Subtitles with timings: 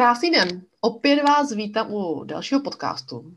[0.00, 0.62] Krásný den.
[0.80, 3.34] Opět vás vítám u dalšího podcastu.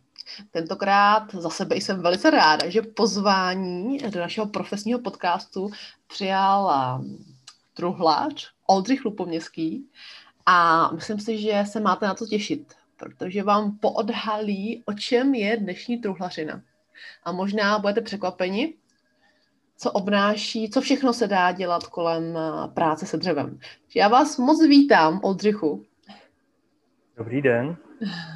[0.51, 5.69] Tentokrát za sebe jsem velice ráda, že pozvání do našeho profesního podcastu
[6.07, 7.01] přijal
[7.73, 9.89] truhlář Oldřich Lupoměský
[10.45, 15.57] a myslím si, že se máte na to těšit, protože vám poodhalí, o čem je
[15.57, 16.61] dnešní truhlařina.
[17.23, 18.73] A možná budete překvapeni,
[19.77, 22.37] co obnáší, co všechno se dá dělat kolem
[22.73, 23.59] práce se dřevem.
[23.95, 25.85] Já vás moc vítám, Oldřichu.
[27.17, 27.77] Dobrý den.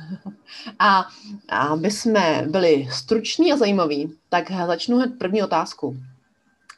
[0.80, 1.08] A
[1.50, 5.98] aby jsme byli struční a zajímaví, tak začnu hned první otázku.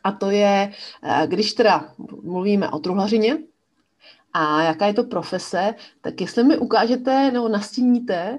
[0.04, 0.71] A to je,
[1.04, 1.93] eh, když teda
[2.23, 3.38] mluvíme o truhlařině
[4.34, 8.38] a jaká je to profese, tak jestli mi ukážete nebo nastíníte,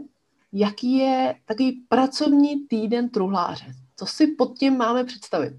[0.53, 3.67] jaký je takový pracovní týden truhláře.
[3.97, 5.55] Co si pod tím máme představit?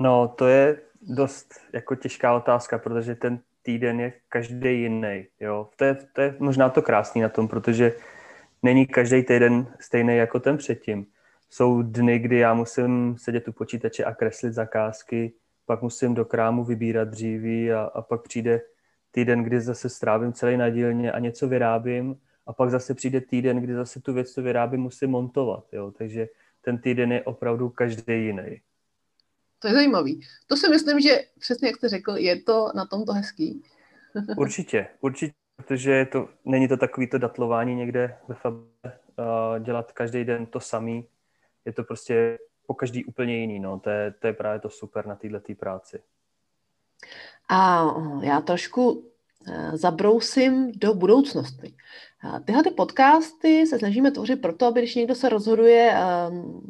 [0.00, 5.26] No, to je dost jako těžká otázka, protože ten týden je každý jiný.
[5.40, 5.68] Jo?
[5.76, 7.92] To, je, to je možná to krásný na tom, protože
[8.62, 11.06] není každý týden stejný jako ten předtím.
[11.50, 15.32] Jsou dny, kdy já musím sedět u počítače a kreslit zakázky,
[15.66, 18.60] pak musím do krámu vybírat dříví a, a pak přijde
[19.10, 22.16] týden, kdy zase strávím celý na dílně a něco vyrábím
[22.46, 25.64] a pak zase přijde týden, kdy zase tu věc, co vyrábím, musím montovat.
[25.72, 25.90] Jo?
[25.90, 26.28] Takže
[26.60, 28.60] ten týden je opravdu každý jiný.
[29.60, 30.20] To je zajímavý.
[30.46, 33.62] To si myslím, že přesně jak jste řekl, je to na tomto hezký.
[34.36, 40.24] určitě, určitě, protože to, není to takový to datlování někde ve fabě, uh, dělat každý
[40.24, 41.06] den to samý.
[41.64, 43.60] Je to prostě po každý úplně jiný.
[43.60, 43.80] No.
[43.80, 46.02] To, je, to je právě to super na této práci.
[47.48, 47.86] A
[48.22, 49.10] já trošku
[49.48, 51.74] eh, zabrousím do budoucnosti.
[52.44, 56.60] Tyhle ty podcasty se snažíme tvořit proto, aby když někdo se rozhoduje ehm,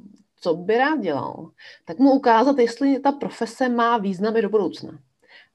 [0.40, 1.50] co by rád dělal,
[1.84, 4.98] tak mu ukázat, jestli ta profese má význam i do budoucna.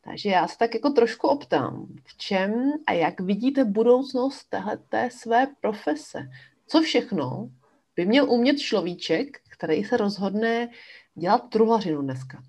[0.02, 5.48] Takže já se tak jako trošku optám, v čem a jak vidíte budoucnost téhleté své
[5.62, 6.30] profese?
[6.68, 7.50] Co všechno
[7.96, 10.70] by měl umět človíček, který se rozhodne
[11.16, 12.44] dělat truhlařinu dneska?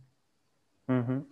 [0.89, 1.25] Mm-hmm.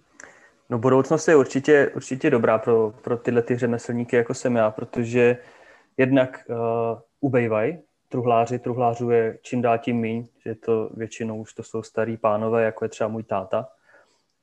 [0.71, 5.39] No budoucnost je určitě, určitě dobrá pro, pro tyhle ty řemeslníky, jako jsem já, protože
[5.97, 6.57] jednak uh,
[7.21, 7.79] ubejvají
[8.15, 12.65] truhláři, truhlářů je čím dál tím míň, že to většinou už to jsou starý pánové,
[12.65, 13.69] jako je třeba můj táta.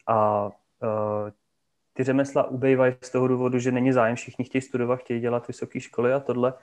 [0.07, 0.51] A uh,
[1.93, 5.79] ty řemesla ubejvají z toho důvodu, že není zájem, všichni chtějí studovat, chtějí dělat vysoké
[5.79, 6.53] školy a tohle.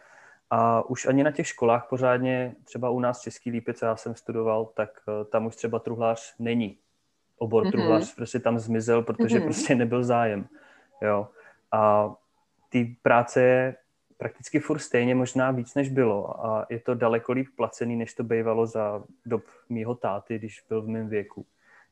[0.50, 4.66] A už ani na těch školách pořádně, třeba u nás Český Lípice, já jsem studoval,
[4.74, 6.78] tak uh, tam už třeba truhlář není.
[7.38, 7.70] Obor mm-hmm.
[7.70, 9.44] truhlář prostě tam zmizel, protože mm-hmm.
[9.44, 10.46] prostě nebyl zájem.
[11.02, 11.28] Jo.
[11.72, 12.12] A
[12.68, 13.76] ty práce je
[14.18, 16.46] prakticky furt stejně, možná víc, než bylo.
[16.46, 20.82] A je to daleko líp placený, než to bývalo za dob mýho táty, když byl
[20.82, 21.46] v mém věku.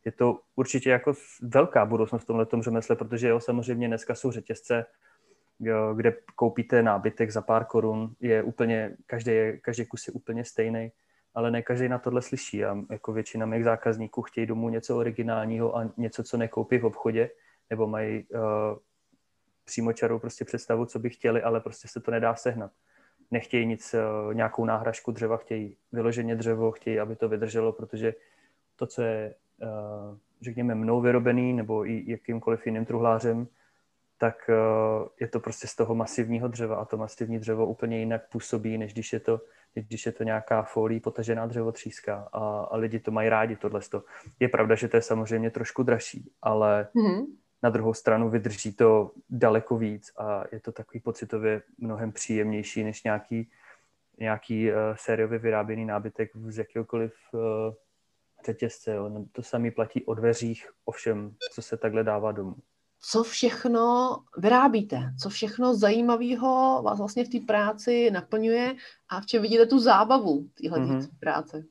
[0.04, 4.86] Je to určitě jako velká budoucnost v tomhle řemesle, protože jo, samozřejmě dneska jsou řetězce,
[5.60, 9.32] jo, kde koupíte nábytek za pár korun, je úplně, každý,
[9.62, 10.92] každý kus je úplně stejný,
[11.34, 15.76] ale ne každý na tohle slyší a jako většina mých zákazníků chtějí domů něco originálního
[15.76, 17.30] a něco, co nekoupí v obchodě,
[17.70, 18.40] nebo mají uh,
[19.66, 22.70] přímočarou prostě představu, co by chtěli, ale prostě se to nedá sehnat.
[23.30, 28.14] Nechtějí nic, eh, nějakou náhražku dřeva, chtějí vyloženě dřevo, chtějí, aby to vydrželo, protože
[28.76, 29.66] to, co je, eh,
[30.42, 33.46] řekněme, mnou vyrobený nebo i jakýmkoliv jiným truhlářem,
[34.18, 34.54] tak eh,
[35.20, 38.92] je to prostě z toho masivního dřeva a to masivní dřevo úplně jinak působí, než
[38.92, 39.40] když je to,
[39.74, 43.80] když je to nějaká folí potažená dřevotříska a, a lidi to mají rádi, tohle.
[44.40, 47.26] Je pravda, že to je samozřejmě trošku dražší, ale mm-hmm
[47.62, 53.02] na druhou stranu vydrží to daleko víc a je to takový pocitově mnohem příjemnější než
[53.02, 53.50] nějaký,
[54.18, 57.40] nějaký uh, sériově vyráběný nábytek z jakéhokoliv uh,
[58.46, 58.94] řetězce.
[58.94, 59.10] Jo.
[59.32, 62.54] To samý platí o dveřích, ovšem, co se takhle dává domů.
[63.00, 65.12] Co všechno vyrábíte?
[65.22, 68.74] Co všechno zajímavého vás vlastně v té práci naplňuje
[69.08, 71.08] a v čem vidíte tu zábavu téhle mm-hmm.
[71.20, 71.64] práce?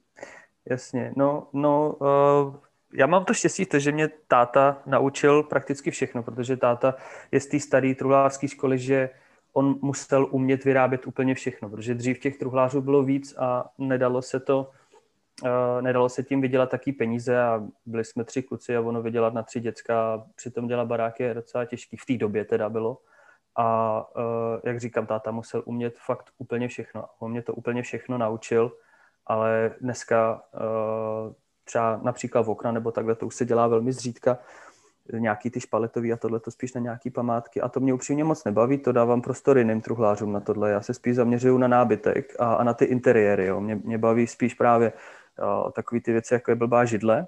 [0.69, 2.56] Jasně, no, no uh,
[2.95, 6.95] já mám to štěstí, to, že mě táta naučil prakticky všechno, protože táta
[7.31, 9.09] je z té staré truhlářské školy, že
[9.53, 14.39] on musel umět vyrábět úplně všechno, protože dřív těch truhlářů bylo víc a nedalo se
[14.39, 14.71] to,
[15.44, 19.33] uh, nedalo se tím vydělat taký peníze a byli jsme tři kluci a ono vydělat
[19.33, 22.97] na tři děcka a přitom dělat baráky je docela těžký, v té době teda bylo.
[23.56, 24.24] A uh,
[24.63, 27.06] jak říkám, táta musel umět fakt úplně všechno.
[27.19, 28.71] On mě to úplně všechno naučil,
[29.25, 31.33] ale dneska uh,
[31.65, 34.38] třeba například v okna nebo takhle, to už se dělá velmi zřídka,
[35.13, 38.44] nějaký ty špaletový a tohle to spíš na nějaký památky a to mě upřímně moc
[38.44, 40.71] nebaví, to dávám prostor jiným truhlářům na tohle.
[40.71, 43.45] Já se spíš zaměřuju na nábytek a, a na ty interiéry.
[43.45, 43.62] Jo.
[43.62, 44.94] Mě, mě baví spíš právě
[45.39, 47.27] o, takový ty věci, jako je blbá židle,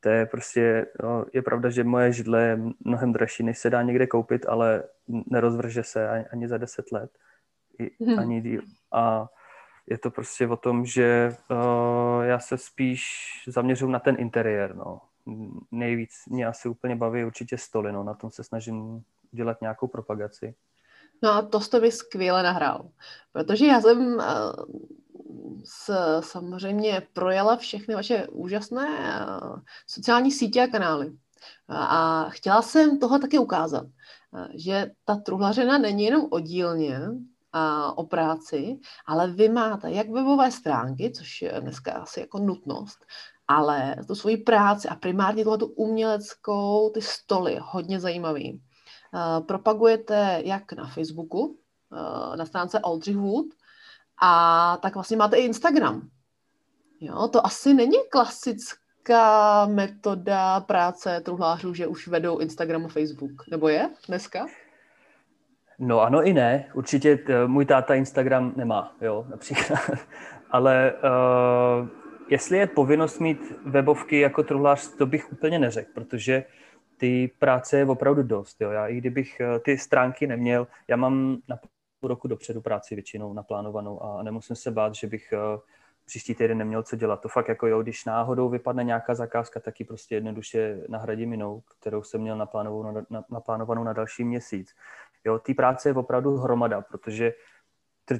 [0.00, 3.82] To je prostě, no, je pravda, že moje židle je mnohem dražší, než se dá
[3.82, 4.82] někde koupit, ale
[5.30, 7.10] nerozvrže se ani, ani za deset let.
[7.78, 8.18] I, hmm.
[8.18, 8.62] Ani díl.
[8.92, 9.26] A
[9.86, 13.04] je to prostě o tom, že uh, já se spíš
[13.46, 15.00] zaměřuji na ten interiér, no.
[15.70, 18.04] Nejvíc mě asi úplně baví určitě stoly, no.
[18.04, 19.02] Na tom se snažím
[19.32, 20.54] dělat nějakou propagaci.
[21.22, 22.90] No a to jste mi skvěle nahrál,
[23.32, 24.22] protože já jsem uh,
[25.64, 25.90] s,
[26.20, 31.12] samozřejmě projela všechny vaše úžasné uh, sociální sítě a kanály.
[31.68, 33.86] A chtěla jsem toho taky ukázat,
[34.54, 37.10] že ta truhlařina není jenom oddílně, a,
[37.94, 43.06] o práci, ale vy máte jak webové stránky, což je dneska asi jako nutnost,
[43.48, 48.62] ale tu svoji práci a primárně tu uměleckou, ty stoly, hodně zajímavý.
[49.46, 51.58] Propagujete jak na Facebooku,
[52.36, 53.46] na stránce Aldrich Wood,
[54.22, 56.08] a tak vlastně máte i Instagram.
[57.00, 63.68] Jo, to asi není klasická metoda práce truhlářů, že už vedou Instagram a Facebook, nebo
[63.68, 64.46] je dneska?
[65.78, 66.70] No ano i ne.
[66.74, 69.78] Určitě eh, můj táta Instagram nemá, jo, například.
[70.50, 71.88] Ale uh,
[72.28, 76.44] jestli je povinnost mít webovky jako truhlář, to bych úplně neřekl, protože
[76.96, 78.60] ty práce je opravdu dost.
[78.60, 78.70] Jo.
[78.70, 81.56] Já i kdybych eh, ty stránky neměl, já mám na
[82.00, 85.32] půl roku dopředu práci většinou naplánovanou a nemusím se bát, že bych
[86.06, 87.20] příští týden neměl co dělat.
[87.20, 91.62] To fakt jako jo, když náhodou vypadne nějaká zakázka, tak ji prostě jednoduše nahradím jinou,
[91.80, 94.74] kterou jsem měl naplánovanou na, na, naplánovanou na další měsíc.
[95.26, 97.32] Jo, té práce je opravdu hromada, protože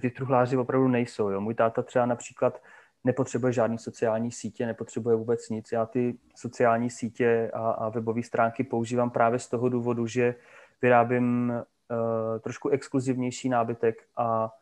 [0.00, 1.28] ty truhláři opravdu nejsou.
[1.28, 1.40] Jo.
[1.40, 2.62] Můj táta třeba například
[3.04, 5.72] nepotřebuje žádný sociální sítě, nepotřebuje vůbec nic.
[5.72, 10.34] Já ty sociální sítě a, a webové stránky používám právě z toho důvodu, že
[10.82, 14.52] vyrábím uh, trošku exkluzivnější nábytek a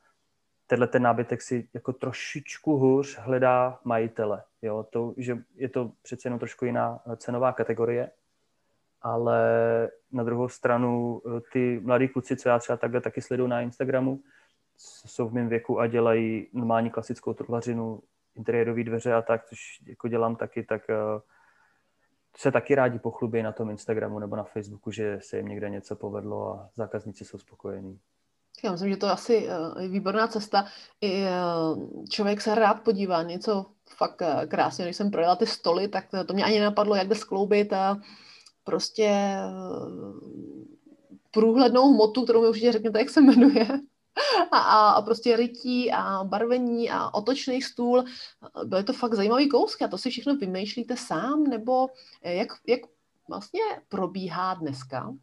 [0.66, 4.42] tenhle ten nábytek si jako trošičku hůř hledá majitele.
[4.62, 4.86] Jo?
[4.90, 8.10] To, že je to přece jenom trošku jiná cenová kategorie,
[9.04, 9.40] ale
[10.12, 14.20] na druhou stranu eh, ty mladí kluci, co já třeba takhle taky sleduju na Instagramu,
[15.06, 18.00] jsou v mém věku a dělají normální klasickou truhlařinu,
[18.36, 21.20] interiérové dveře a tak, což jako dělám taky, tak uh,
[22.36, 25.96] se taky rádi pochlubí na tom Instagramu nebo na Facebooku, že se jim někde něco
[25.96, 27.98] povedlo a zákazníci jsou spokojení.
[28.64, 30.66] Já myslím, že to je asi uh, výborná cesta.
[31.00, 31.24] I
[32.10, 33.66] člověk se rád podívá něco
[33.96, 34.84] fakt krásně.
[34.84, 37.96] Když jsem projela ty stoly, tak to, to mě ani napadlo, jak jde skloubit a
[38.64, 39.40] prostě eh,
[41.30, 43.66] průhlednou hmotu, kterou mi určitě řekněte, jak se jmenuje,
[44.50, 48.04] a, a, a prostě rytí a barvení a otočný stůl.
[48.64, 51.88] Byly to fakt zajímavý kousky a to si všechno vymýšlíte sám, nebo
[52.22, 52.80] jak, jak
[53.28, 55.14] vlastně probíhá dneska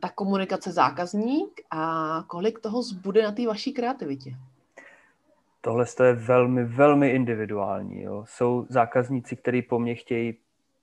[0.00, 4.36] ta komunikace zákazník a kolik toho zbude na té vaší kreativitě?
[5.60, 8.02] Tohle je velmi, velmi individuální.
[8.02, 8.24] Jo.
[8.28, 10.36] Jsou zákazníci, kteří po mně chtějí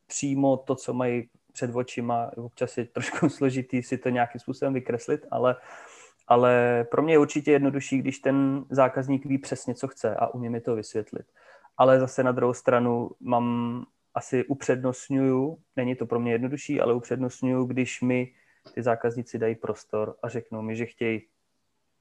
[0.08, 5.26] přímo to, co mají před očima, občas je trošku složitý si to nějakým způsobem vykreslit,
[5.32, 5.56] ale,
[6.28, 10.50] ale pro mě je určitě jednodušší, když ten zákazník ví přesně, co chce a umí
[10.50, 11.26] mi to vysvětlit.
[11.78, 17.66] Ale zase na druhou stranu mám asi upřednostňuju, není to pro mě jednodušší, ale upřednostňuju,
[17.66, 18.34] když mi
[18.74, 21.22] ty zákazníci dají prostor a řeknou mi, že chtějí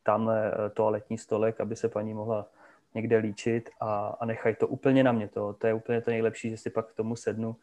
[0.02, 2.46] tamhle eh, toaletní stolek, aby se paní mohla
[2.94, 5.28] někde líčit a, a nechají to úplně na mě.
[5.28, 7.56] To, to je úplně to nejlepší, že si pak k tomu sednu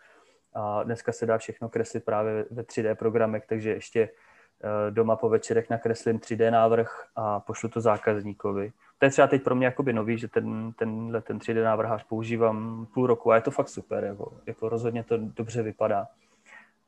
[0.56, 5.30] a dneska se dá všechno kreslit právě ve 3D programech, takže ještě eh, doma po
[5.30, 8.72] večerech nakreslím 3D návrh a pošlu to zákazníkovi.
[8.98, 12.88] To je třeba teď pro mě jakoby nový, že ten, tenhle ten 3D návrhář používám
[12.94, 16.08] půl roku a je to fakt super, jako, jako rozhodně to dobře vypadá.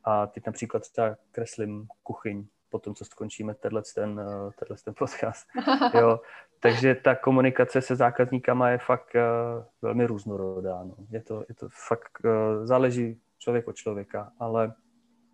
[0.03, 4.93] A teď například třeba kreslím kuchyň po tom, co skončíme tenhle ten, eh, tenhle ten
[4.97, 5.47] podcast.
[5.93, 6.19] Jo.
[6.59, 10.83] Takže ta komunikace se zákazníkama je fakt uh, velmi různorodá.
[10.83, 10.95] No.
[11.09, 14.73] Je, to, je to fakt, uh, záleží člověk od člověka, ale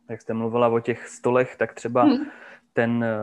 [0.09, 2.25] jak jste mluvila o těch stolech, tak třeba hmm.
[2.73, 3.19] ten eh,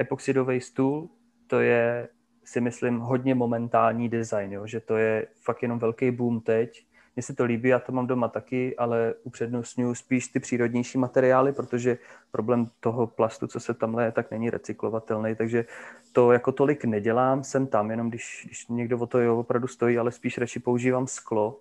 [0.00, 1.10] epoxidový stůl,
[1.46, 2.08] to je
[2.44, 4.66] si myslím hodně momentální design, jo?
[4.66, 6.86] že to je fakt jenom velký boom teď.
[7.16, 11.52] Mně se to líbí, já to mám doma taky, ale upřednostňuji spíš ty přírodnější materiály,
[11.52, 11.98] protože
[12.30, 15.64] problém toho plastu, co se tam leje, tak není recyklovatelný, takže
[16.12, 19.98] to jako tolik nedělám, jsem tam, jenom když, když někdo o to jo, opravdu stojí,
[19.98, 21.60] ale spíš radši používám sklo,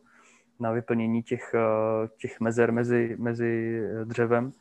[0.60, 4.52] na vyplnění těch, eh, těch mezer mezi, mezi dřevem.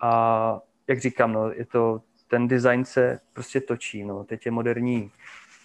[0.00, 4.04] A jak říkám, no, je to, ten design se prostě točí.
[4.04, 4.24] No.
[4.24, 5.10] Teď je moderní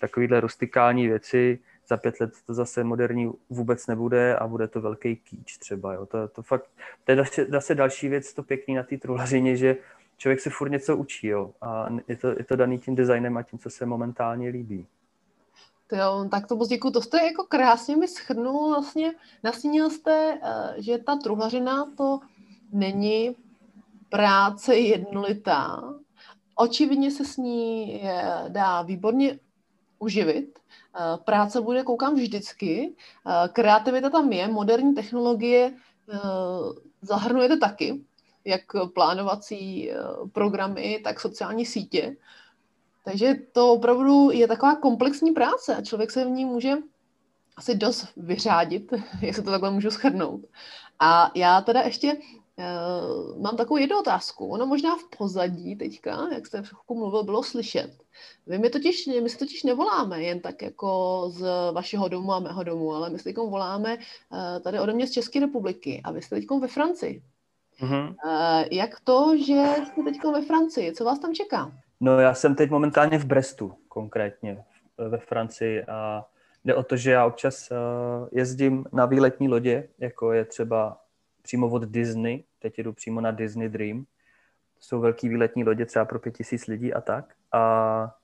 [0.02, 5.16] takovýhle rustikální věci, za pět let to zase moderní vůbec nebude a bude to velký
[5.16, 5.94] kýč třeba.
[5.94, 6.06] Jo.
[6.06, 6.70] To, to, fakt,
[7.04, 9.76] to je zase, další věc, to pěkný na té truhlařině, že
[10.18, 11.52] člověk se furt něco učí jo.
[11.62, 14.88] a je to, je to daný tím designem a tím, co se momentálně líbí.
[15.92, 16.92] To jo, tak to moc děkuji.
[16.92, 22.20] To jste jako krásně mi schrnul, vlastně nastínil jste, eh, že ta truhlařina to
[22.72, 23.36] není
[24.10, 25.94] práce jednolitá.
[26.56, 28.02] Očividně se s ní
[28.48, 29.40] dá výborně
[30.00, 30.60] uživit.
[30.96, 32.96] Eh, práce bude, koukám, vždycky.
[33.28, 35.74] Eh, kreativita tam je, moderní technologie
[37.02, 38.02] zahrnujete taky,
[38.46, 38.62] jak
[38.94, 39.92] plánovací
[40.32, 42.16] programy, tak sociální sítě.
[43.04, 46.74] Takže to opravdu je taková komplexní práce a člověk se v ní může
[47.58, 50.42] asi dost vyřádit, jestli to takhle můžu schrnout.
[51.00, 54.48] A já teda ještě uh, mám takovou jednu otázku.
[54.48, 57.92] Ono možná v pozadí teďka, jak jste v mluvil, bylo slyšet.
[58.48, 62.64] Vy my, totiž, my si totiž nevoláme jen tak jako z vašeho domu a mého
[62.64, 66.22] domu, ale my si teď voláme uh, tady ode mě z České republiky a vy
[66.22, 67.24] jste teď ve Francii.
[67.82, 68.08] Mm-hmm.
[68.26, 70.94] Uh, jak to, že jste teď ve Francii?
[70.94, 71.72] Co vás tam čeká?
[72.04, 74.64] No já jsem teď momentálně v Brestu konkrétně
[74.98, 76.26] ve Francii a
[76.66, 77.78] jde o to, že já občas uh,
[78.32, 80.98] jezdím na výletní lodě, jako je třeba
[81.42, 84.06] přímo od Disney, teď jdu přímo na Disney Dream.
[84.80, 87.34] Jsou velký výletní lodě třeba pro pět tisíc lidí a tak.
[87.52, 88.16] A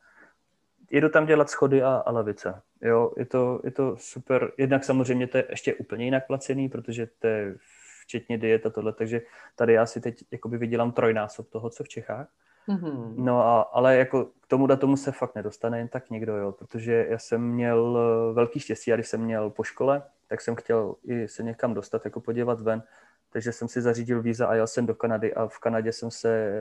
[0.91, 2.61] jedu tam dělat schody a, a lavice.
[2.81, 4.51] Jo, je to, je to super.
[4.57, 7.55] Jednak samozřejmě to je ještě úplně jinak placený, protože to je
[8.01, 9.21] včetně diet a tohle, takže
[9.55, 12.27] tady já si teď jakoby vydělám trojnásob toho, co v Čechách.
[12.69, 13.13] Mm-hmm.
[13.17, 17.05] No a, ale jako k tomu datomu se fakt nedostane jen tak někdo, jo, protože
[17.09, 20.95] já jsem měl eh, velký štěstí a když jsem měl po škole, tak jsem chtěl
[21.03, 22.83] i se někam dostat, jako podívat ven,
[23.29, 26.51] takže jsem si zařídil víza a jel jsem do Kanady a v Kanadě jsem se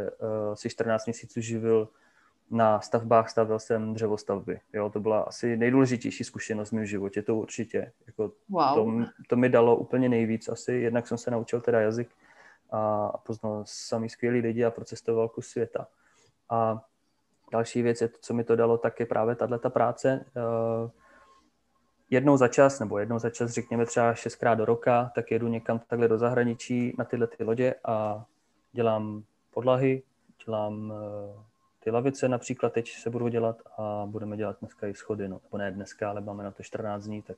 [0.48, 1.88] uh, si 14 měsíců živil
[2.50, 4.60] na stavbách, stavil jsem dřevostavby.
[4.72, 7.92] Jo, to byla asi nejdůležitější zkušenost v mém životě, to určitě.
[8.06, 8.75] Jako wow.
[8.75, 12.08] to, to mi dalo úplně nejvíc asi, jednak jsem se naučil teda jazyk,
[12.70, 15.87] a poznal samý skvělý lidi a procestoval kus světa.
[16.50, 16.85] A
[17.52, 20.25] další věc je to, co mi to dalo, tak je právě tato práce.
[20.37, 20.90] Eh,
[22.11, 25.78] jednou za čas, nebo jednou za čas, řekněme třeba šestkrát do roka, tak jedu někam
[25.78, 28.25] takhle do zahraničí na tyhle ty lodě a
[28.73, 30.02] dělám podlahy,
[30.46, 31.42] dělám eh,
[31.80, 35.58] ty lavice například, teď se budu dělat a budeme dělat dneska i schody, no, nebo
[35.58, 37.37] ne dneska, ale máme na to 14 dní, tak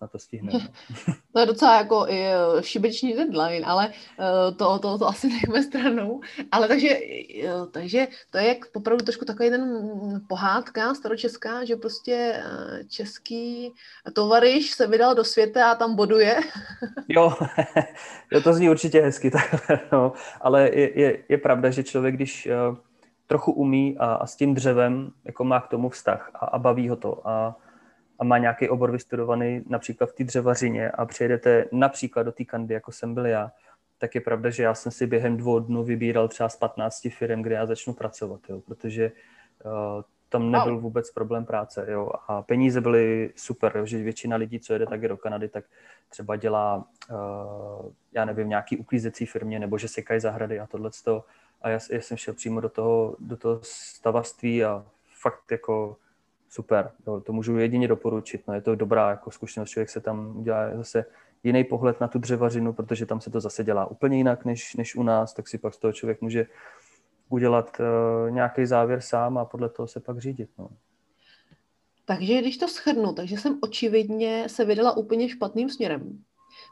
[0.00, 0.58] na to stihneme.
[1.32, 5.62] to je docela jako i eh, šibeční deadline, ale eh, to, to, to asi nechme
[5.62, 6.20] stranou.
[6.52, 6.88] Ale takže,
[7.44, 9.82] eh, takže to je jak opravdu trošku takový ten
[10.28, 12.42] pohádka staročeská, že prostě
[12.88, 13.72] český
[14.12, 16.40] tovariš se vydal do světa a tam boduje.
[17.08, 17.34] jo,
[18.32, 20.12] jo, to zní určitě hezky, takhle, no.
[20.40, 22.48] ale je, je, je pravda, že člověk, když
[23.26, 26.88] trochu umí a, a s tím dřevem jako má k tomu vztah a, a baví
[26.88, 27.56] ho to a
[28.20, 32.74] a má nějaký obor vystudovaný například v té dřevařině a přijedete například do té kandy,
[32.74, 33.52] jako jsem byl já,
[33.98, 37.42] tak je pravda, že já jsem si během dvou dnů vybíral třeba z 15 firm,
[37.42, 39.12] kde já začnu pracovat, jo, protože
[39.64, 41.86] uh, tam nebyl vůbec problém práce.
[41.88, 45.64] Jo, a peníze byly super, jo, že většina lidí, co jede taky do Kanady, tak
[46.08, 50.90] třeba dělá, uh, já nevím, nějaký uklízecí firmě, nebo že sekají zahrady a tohle.
[51.62, 54.86] A já, já jsem šel přímo do toho, do toho stavaství a
[55.20, 55.96] fakt jako
[56.50, 60.36] super, jo, to můžu jedině doporučit, no, je to dobrá jako zkušenost, člověk se tam
[60.36, 61.04] udělá zase
[61.44, 64.96] jiný pohled na tu dřevařinu, protože tam se to zase dělá úplně jinak než, než
[64.96, 66.46] u nás, tak si pak z toho člověk může
[67.28, 70.50] udělat uh, nějaký závěr sám a podle toho se pak řídit.
[70.58, 70.68] No.
[72.04, 76.24] Takže když to schrnu, takže jsem očividně se vydala úplně špatným směrem.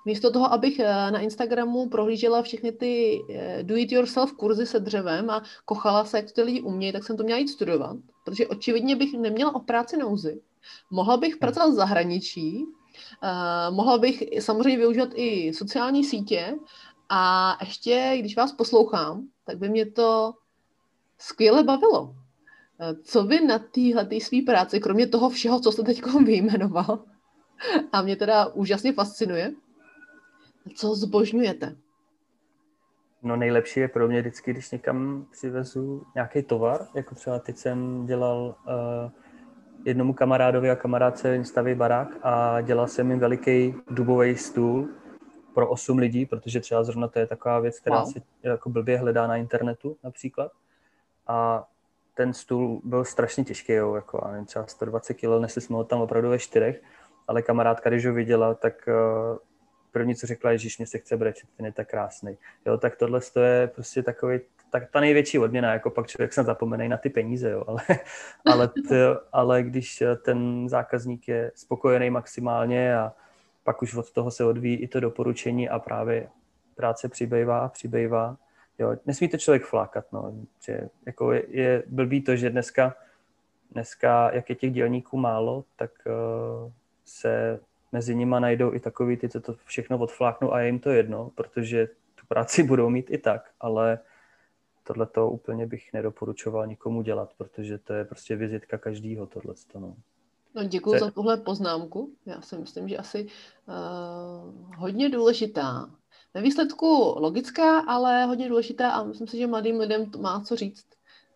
[0.07, 5.43] Místo toho, abych eh, na Instagramu prohlížela všechny ty eh, do-it-yourself kurzy se dřevem a
[5.65, 7.97] kochala se, jak to ty lidi umějí, tak jsem to měla jít studovat,
[8.31, 10.41] protože očividně bych neměla o práci nouzy.
[10.91, 11.39] Mohla bych hmm.
[11.39, 16.59] pracovat v zahraničí, uh, mohla bych samozřejmě využívat i sociální sítě
[17.09, 20.35] a ještě, když vás poslouchám, tak by mě to
[21.19, 22.15] skvěle bavilo.
[23.03, 27.05] Co vy na téhle své práci, kromě toho všeho, co jste teď vyjmenoval,
[27.93, 29.53] a mě teda úžasně fascinuje,
[30.75, 31.77] co zbožňujete?
[33.23, 38.07] No nejlepší je pro mě vždycky, když někam přivezu nějaký tovar, jako třeba teď jsem
[38.07, 39.11] dělal uh,
[39.85, 44.89] jednomu kamarádovi a kamarádce staví barák a dělal jsem jim veliký dubový stůl
[45.55, 48.13] pro 8 lidí, protože třeba zrovna to je taková věc, která wow.
[48.13, 50.53] se jako blbě hledá na internetu například.
[51.27, 51.67] A
[52.15, 56.01] ten stůl byl strašně těžký, jo, jako, nevím, třeba 120 kg, nesli jsme ho tam
[56.01, 56.83] opravdu ve čtyřech,
[57.29, 59.39] ale kamarádka, když ho viděla, tak uh,
[59.99, 62.39] první, co řekla, že mě se chce brečet, ten je tak krásný.
[62.67, 64.41] Jo, tak tohle je prostě takový,
[64.71, 67.81] tak ta největší odměna, jako pak člověk se zapomene na ty peníze, jo, ale,
[68.47, 73.13] ale, t, ale když ten zákazník je spokojený maximálně a
[73.65, 76.29] pak už od toho se odvíjí i to doporučení a právě
[76.75, 78.37] práce přibývá a přibývá.
[78.79, 82.95] Jo, nesmí to člověk flákat, no, že jako je, je blbý to, že dneska
[83.71, 86.73] dneska, jak je těch dělníků málo, tak uh,
[87.05, 87.61] se
[87.93, 91.31] mezi nimi najdou i takový ty, co to všechno odfláknou a je jim to jedno,
[91.35, 93.99] protože tu práci budou mít i tak, ale
[94.85, 99.55] tohle to úplně bych nedoporučoval nikomu dělat, protože to je prostě vizitka každýho tohle.
[99.79, 99.97] No.
[100.55, 102.13] No, děkuji za tuhle poznámku.
[102.27, 103.27] Já si myslím, že asi
[103.67, 105.91] uh, hodně důležitá.
[106.35, 110.57] Ve výsledku logická, ale hodně důležitá a myslím si, že mladým lidem to má co
[110.57, 110.87] říct.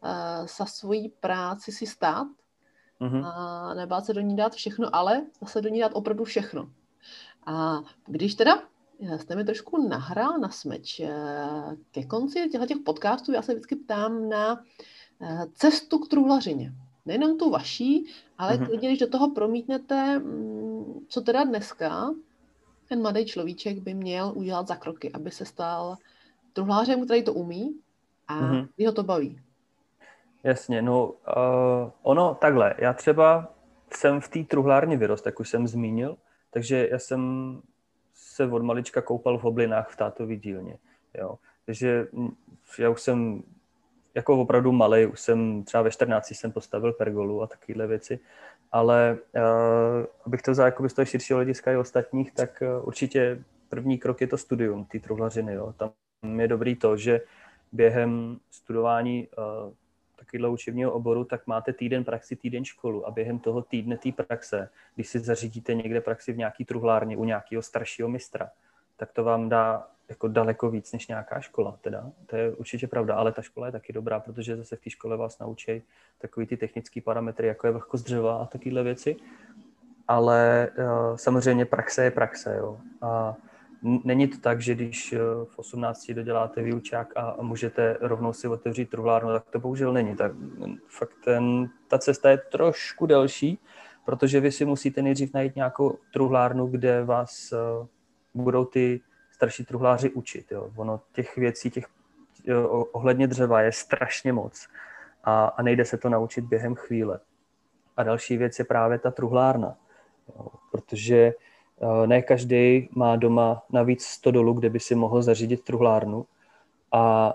[0.04, 2.26] Uh, za svoji práci si stát
[3.02, 3.26] mm-hmm.
[3.26, 6.71] a nebát se do ní dát všechno, ale zase do ní dát opravdu všechno.
[7.47, 8.62] A když teda
[9.16, 11.11] jste mi trošku nahrál na smeč eh,
[11.90, 14.64] ke konci těchto těch podcastů, já se vždycky ptám na
[15.54, 16.73] cestu k truhlařině
[17.06, 18.06] nejenom tu vaší,
[18.38, 18.66] ale mm-hmm.
[18.66, 22.14] klidně, když do toho promítnete, mm, co teda dneska
[22.88, 25.97] ten mladý človíček by měl udělat za kroky, aby se stal
[26.52, 27.75] truhlářem, který to umí
[28.28, 28.68] a mm-hmm.
[28.76, 29.40] kdy ho to baví.
[30.44, 33.54] Jasně, no uh, ono takhle, já třeba
[33.94, 36.16] jsem v té truhlárně vyrost, jak už jsem zmínil,
[36.50, 37.62] takže já jsem
[38.14, 40.78] se od malička koupal v oblinách v tátový dílně,
[41.14, 41.38] jo.
[41.66, 42.06] Takže
[42.78, 43.42] já už jsem
[44.14, 48.20] jako opravdu malý, už jsem třeba ve 14 jsem postavil pergolu a takovéhle věci,
[48.72, 53.44] ale uh, abych to vzal jako z toho širšího hlediska i ostatních, tak uh, určitě
[53.68, 55.54] první krok je to studium té truhlařiny.
[55.54, 55.75] Jo.
[55.76, 55.92] Tam
[56.40, 57.20] je dobrý to, že
[57.72, 59.72] během studování uh,
[60.33, 64.69] takového učebního oboru, tak máte týden praxi, týden školu a během toho týdne té praxe,
[64.95, 68.51] když si zařídíte někde praxi v nějaký truhlárně u nějakého staršího mistra,
[68.97, 72.11] tak to vám dá jako daleko víc než nějaká škola, teda.
[72.27, 75.17] To je určitě pravda, ale ta škola je taky dobrá, protože zase v té škole
[75.17, 75.83] vás naučí
[76.19, 79.17] takový ty technické parametry, jako je vlhkost dřeva a takovéhle věci.
[80.09, 82.79] Ale uh, samozřejmě praxe je praxe, jo.
[83.03, 83.35] A
[83.83, 88.91] není to tak, že když uh, v 18 doděláte výučák a, můžete rovnou si otevřít
[88.91, 90.17] truhlárnu, tak to bohužel není.
[90.17, 90.33] Tak
[90.89, 93.59] fakt ten, ta cesta je trošku delší,
[94.05, 97.87] protože vy si musíte nejdřív najít nějakou truhlárnu, kde vás uh,
[98.35, 100.53] budou ty starší truhláři učit.
[100.53, 100.71] Jo.
[100.77, 101.87] Ono těch věcí, těch
[102.45, 104.69] jo, ohledně dřeva je strašně moc
[105.25, 107.21] a, a nejde se to naučit během chvíle.
[107.97, 109.77] A další věc je právě ta truhlárna,
[110.29, 111.33] jo, protože
[112.07, 116.27] ne každý má doma navíc 100 dolů, kde by si mohl zařídit truhlárnu
[116.92, 117.35] a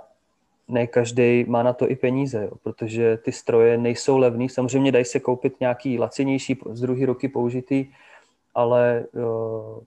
[0.67, 4.49] ne každý má na to i peníze, jo, protože ty stroje nejsou levný.
[4.49, 7.85] Samozřejmě dají se koupit nějaký lacinější, z druhé ruky použitý,
[8.55, 9.83] ale uh,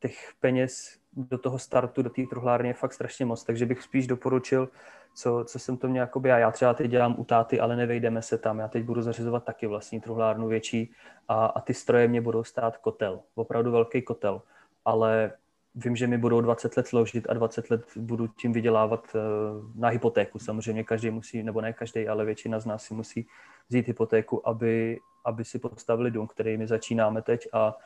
[0.00, 4.06] těch peněz do toho startu, do té truhlárny je fakt strašně moc, takže bych spíš
[4.06, 4.68] doporučil,
[5.14, 6.38] co, co jsem to měl jakoby já.
[6.38, 8.58] Já třeba teď dělám u táty, ale nevejdeme se tam.
[8.58, 10.92] Já teď budu zařizovat taky vlastní truhlárnu větší
[11.28, 14.42] a, a ty stroje mě budou stát kotel, opravdu velký kotel,
[14.84, 15.32] ale
[15.74, 19.88] vím, že mi budou 20 let sloužit a 20 let budu tím vydělávat uh, na
[19.88, 20.38] hypotéku.
[20.38, 23.26] Samozřejmě každý musí, nebo ne každý, ale většina z nás si musí
[23.68, 27.82] vzít hypotéku, aby, aby si postavili dům, který my začínáme teď a uh,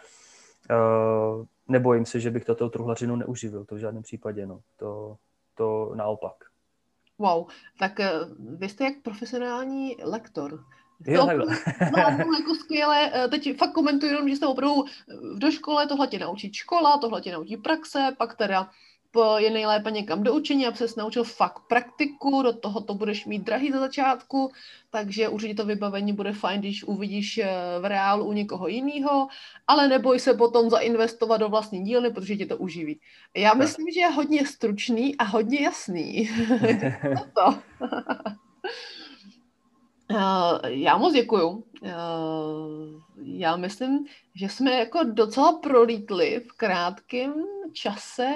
[1.68, 4.60] nebojím se, že bych toto truhlařinu neuživil, to v žádném případě, no.
[4.76, 5.16] To,
[5.54, 6.34] to naopak.
[7.18, 7.46] Wow,
[7.78, 10.64] tak eh, vy jste jak profesionální lektor.
[11.06, 11.26] Jo.
[11.26, 13.10] No, jako skvěle.
[13.14, 17.20] Eh, teď fakt komentuju jenom, že jste opravdu v škole, tohle tě naučí škola, tohle
[17.20, 18.70] tě naučí praxe, pak teda
[19.36, 23.44] je nejlépe někam do učení, aby se naučil fakt praktiku, do toho to budeš mít
[23.44, 24.52] drahý za začátku,
[24.90, 27.48] takže určitě to vybavení bude fajn, když uvidíš eh,
[27.80, 29.28] v reálu u někoho jiného,
[29.66, 33.00] ale neboj se potom zainvestovat do vlastní dílny, protože ti to uživí.
[33.36, 33.58] Já tak.
[33.58, 36.30] myslím, že je hodně stručný a hodně jasný.
[37.34, 37.58] to.
[40.10, 41.64] Eh, já moc děkuju.
[41.84, 41.90] Eh,
[43.24, 47.34] já myslím, že jsme jako docela prolítli v krátkém
[47.72, 48.34] čase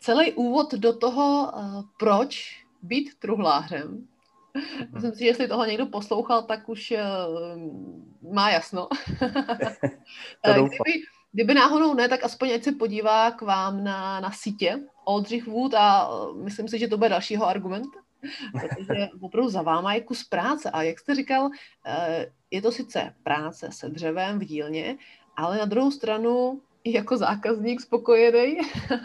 [0.00, 4.06] celý úvod do toho, uh, proč být truhlářem.
[4.54, 4.88] Mhm.
[4.94, 8.88] Myslím si, že jestli toho někdo poslouchal, tak už uh, má jasno.
[10.42, 15.46] kdyby, kdyby náhodou ne, tak aspoň ať se podívá k vám na, na sítě Oldřich
[15.46, 17.88] Wood a uh, myslím si, že to bude dalšího argument.
[18.52, 20.70] Protože opravdu za váma je kus práce.
[20.70, 21.50] A jak jste říkal,
[22.50, 24.96] je to sice práce se dřevem v dílně,
[25.36, 28.58] ale na druhou stranu jako zákazník spokojený.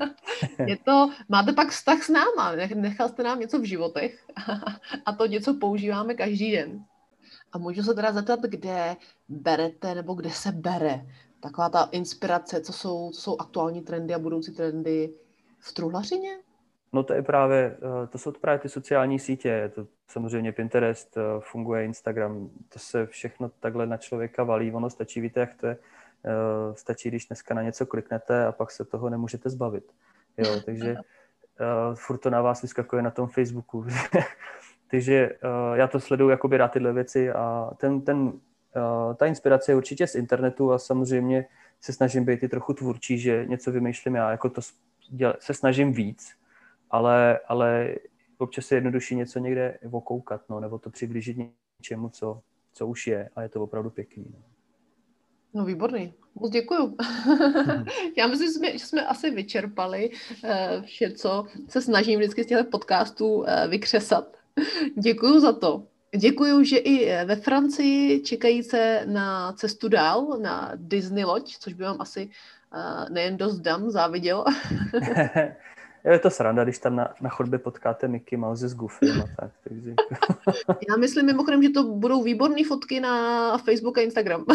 [0.65, 4.27] je to, máte pak vztah s náma, nechal jste nám něco v životech
[5.05, 6.85] a to něco používáme každý den.
[7.51, 8.95] A můžu se teda zeptat, kde
[9.29, 11.05] berete nebo kde se bere
[11.43, 15.13] taková ta inspirace, co jsou, co jsou aktuální trendy a budoucí trendy
[15.59, 16.37] v truhlařině?
[16.93, 21.21] No to je právě, eh, to jsou právě ty sociální sítě, to samozřejmě Pinterest, eh,
[21.39, 25.77] funguje Instagram, to se všechno takhle na člověka valí, ono stačí, víte, jak to je,
[26.73, 29.91] stačí, když dneska na něco kliknete a pak se toho nemůžete zbavit.
[30.37, 33.85] Jo, takže uh, furt to na vás vyskakuje na tom Facebooku.
[34.91, 39.71] Takže uh, já to sleduju jakoby rád tyhle věci a ten, ten, uh, ta inspirace
[39.71, 41.45] je určitě z internetu a samozřejmě
[41.81, 44.61] se snažím být i trochu tvůrčí, že něco vymýšlím já, jako to
[45.09, 46.33] děl, se snažím víc,
[46.91, 47.95] ale, ale
[48.37, 51.37] občas je jednodušší něco někde okoukat, no, nebo to přiblížit
[51.79, 52.41] něčemu, co,
[52.73, 54.25] co už je a je to opravdu pěkný.
[54.33, 54.52] No.
[55.53, 56.97] No výborný, moc děkuju.
[58.17, 62.47] Já myslím, že jsme, že jsme asi vyčerpali uh, vše, co se snažím vždycky z
[62.47, 64.37] těchto podcastů uh, vykřesat.
[64.97, 65.87] děkuju za to.
[66.17, 71.73] Děkuju, že i eh, ve Francii čekají se na cestu dál, na Disney loď, což
[71.73, 72.29] by vám asi
[72.73, 74.45] uh, nejen dost dam záviděl.
[76.11, 79.51] je to sranda, když tam na, na chodbě potkáte Mickey Mouse s Goofy a tak.
[79.63, 79.93] Takže...
[80.89, 84.45] Já myslím mimochodem, že to budou výborné fotky na Facebook a Instagram.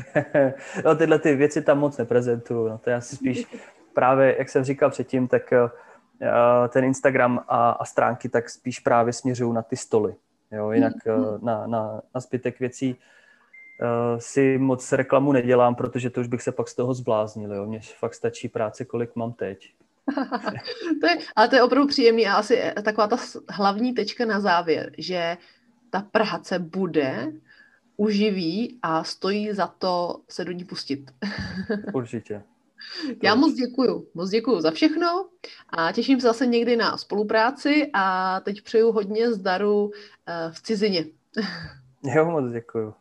[0.84, 2.68] no, tyhle ty věci tam moc neprezentuju.
[2.68, 3.46] No, to já si spíš
[3.94, 5.68] právě, jak jsem říkal předtím, tak uh,
[6.68, 10.14] ten Instagram a, a stránky tak spíš právě směřují na ty stoly.
[10.52, 16.20] Jo, jinak uh, na, na, na zbytek věcí uh, si moc reklamu nedělám, protože to
[16.20, 17.52] už bych se pak z toho zbláznil.
[17.52, 17.66] Jo.
[17.66, 19.74] Mně fakt stačí práce, kolik mám teď.
[21.00, 23.16] to je, ale to je opravdu příjemný a asi taková ta
[23.48, 25.36] hlavní tečka na závěr, že
[25.90, 27.32] ta práce bude,
[27.96, 31.10] uživí a stojí za to se do ní pustit.
[31.94, 32.42] Určitě.
[33.22, 34.08] Já moc děkuju.
[34.14, 35.28] Moc děkuju za všechno
[35.68, 39.90] a těším se zase někdy na spolupráci a teď přeju hodně zdaru
[40.26, 41.04] eh, v cizině.
[42.16, 42.94] Jo, moc děkuju.